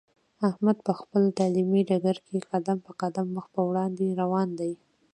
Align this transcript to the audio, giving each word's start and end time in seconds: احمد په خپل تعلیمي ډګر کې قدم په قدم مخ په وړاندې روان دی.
احمد 0.49 0.77
په 0.87 0.93
خپل 0.99 1.23
تعلیمي 1.39 1.81
ډګر 1.89 2.17
کې 2.27 2.37
قدم 2.51 2.77
په 2.85 2.91
قدم 3.01 3.25
مخ 3.35 3.45
په 3.55 3.61
وړاندې 3.69 4.17
روان 4.21 4.49
دی. 4.59 4.73